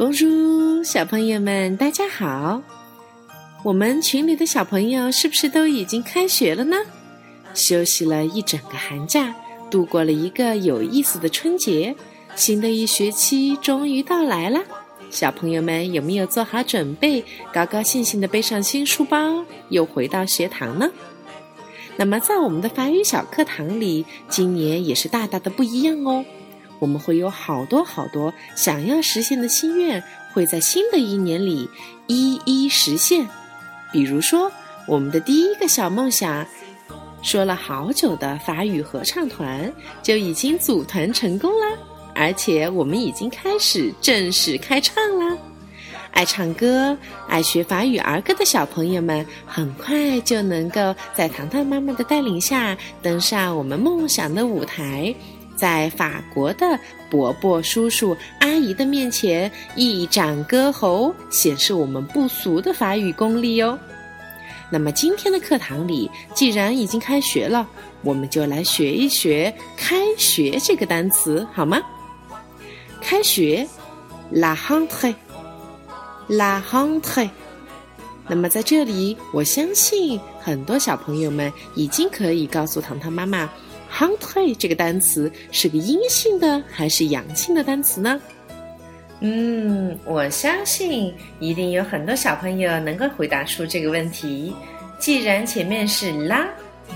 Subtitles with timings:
[0.00, 2.62] 公主小朋友们，大家好！
[3.62, 6.78] 我们群里的小朋友是不是都已经开学了呢？
[7.52, 9.34] 休息了一整个寒假，
[9.70, 11.94] 度过了一个有意思的春节，
[12.34, 14.62] 新的一学期终于到来了。
[15.10, 17.22] 小朋友们有没有做好准备，
[17.52, 20.90] 高高兴兴的背上新书包，又回到学堂呢？
[21.98, 26.24] 那么，在我们的法语小课堂里，今年也是大大的不一样哦。
[26.80, 30.02] 我们会有好多好多想要实现的心愿，
[30.32, 31.68] 会在新的一年里
[32.08, 33.28] 一一实现。
[33.92, 34.50] 比如说，
[34.88, 36.44] 我们的第一个小梦想，
[37.22, 41.76] 说了好久的法语合唱团就已经组团成功啦，
[42.14, 45.36] 而且我们已经开始正式开唱啦。
[46.12, 46.96] 爱唱歌、
[47.28, 55.14] 爱学法语儿歌的小朋友们，很快就能够在糖糖妈妈的带领下登上我们梦想的舞台。
[55.60, 63.78] 在法国的伯伯、叔叔、阿姨的面前一展歌喉，显示我们不俗的法语功力哟。
[64.70, 67.68] 那么今天的课堂里，既然已经开学了，
[68.02, 71.78] 我们就来学一学“开学”这个单词，好吗？
[73.02, 73.68] 开学
[74.32, 77.28] ，la rentrée，la rentrée。
[78.26, 83.46] 那么在这里，我相信很多小朋友们已经可以告诉糖糖妈妈。
[83.90, 88.20] H u n t e 这个单词是个阴性的还是阳性的单词呢？
[89.20, 94.54] 嗯，我相信一定有很多小朋友能够回答出这个问题。
[94.98, 96.48] 既然前面是啦，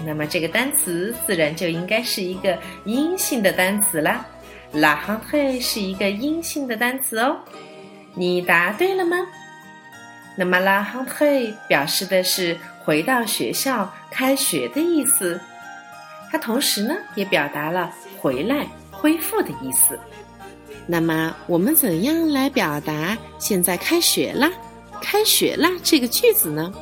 [0.07, 4.25] 那么这个单词自然就应该是一个阴性的单词啦。
[4.73, 7.37] La h u n t e 是一个阴性的单词哦。
[8.15, 9.17] 你答对了吗？
[10.37, 15.39] 那么 La h u n t e 表示的是回到学校开学的意思。
[16.35, 19.97] 它同时呢，也表达了回来、恢复的意思。
[20.85, 24.51] 那么，我们怎样来表达“现在开学啦，
[25.01, 26.73] 开学啦”这个句子呢？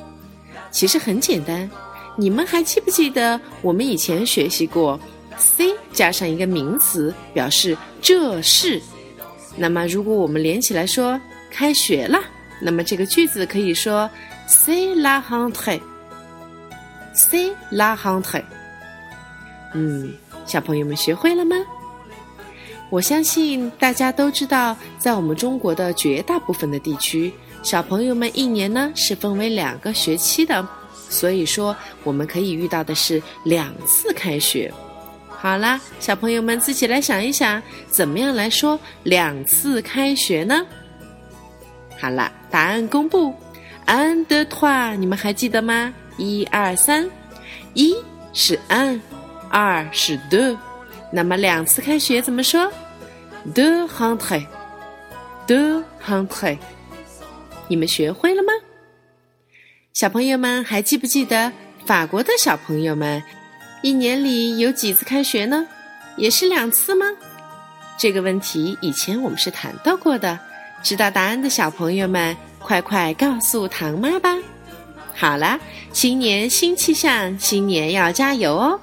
[0.70, 1.70] 其实很简单，
[2.16, 4.98] 你们还记不记得我们以前学习过
[5.36, 8.80] ，c 加上一个名词表示这是。
[9.54, 11.20] 那么，如果我们连起来说
[11.52, 12.24] “开学啦”，
[12.58, 14.08] 那么这个句子可以说
[14.48, 18.42] “c'est la rentrée”，“c'est la rentrée”。
[19.74, 20.12] 嗯，
[20.46, 21.56] 小朋友们学会了吗？
[22.90, 30.68] 我相信大家都知道，在我们中国的绝大部分的地区，小朋友们一年呢是分为两个学期的，
[31.08, 31.74] 所以说
[32.04, 34.70] 我们可以遇到的是两次开学。
[35.28, 40.66] 好啦，小朋友们自己来想一想，怎么样来说两次开学呢？
[41.98, 43.34] 好了，答案公布
[43.86, 45.94] ，un deux trois，你们还记得吗？
[46.18, 47.08] 一二三，
[47.72, 47.96] 一
[48.34, 49.00] 是 un。
[49.52, 50.56] 二是 do，
[51.10, 52.72] 那么两次开学怎么说
[53.54, 54.46] ？de h u n t r e
[55.46, 56.58] d e h u n t r e
[57.68, 58.52] 你们学会了吗？
[59.92, 61.52] 小朋友们还记不记得
[61.84, 63.22] 法国的小朋友们
[63.82, 65.66] 一年里有几次开学呢？
[66.16, 67.04] 也是两次吗？
[67.98, 70.38] 这个问题以前我们是谈到过的，
[70.82, 74.34] 知道答案的小朋友们快快告诉唐妈吧。
[75.14, 75.60] 好啦，
[75.92, 78.80] 新年新气象，新年要加油哦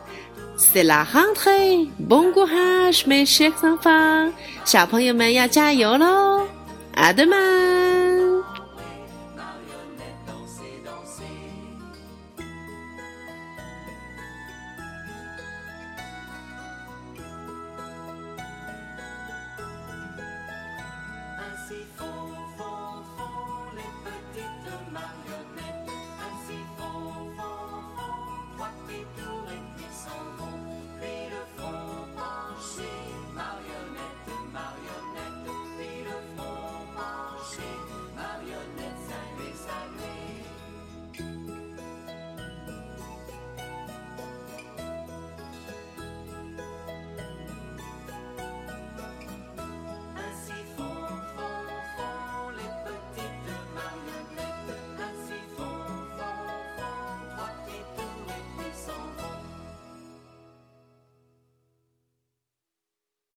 [0.59, 4.31] ！C'est la rentrée, bon courage, mes chers enfants！
[4.65, 6.45] 小朋友们要加油喽！
[6.95, 7.78] 阿德玛。